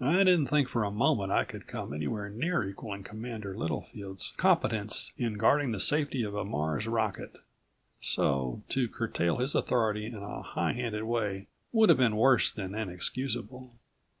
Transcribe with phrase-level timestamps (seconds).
[0.00, 5.12] I didn't think for a moment I could come anywhere near equaling Commander Littlefield's competence
[5.16, 7.36] in guarding the safety of a Mars' rocket...
[8.00, 12.74] so to curtail his authority in a high handed way would have been worse than
[12.74, 13.76] inexcusable.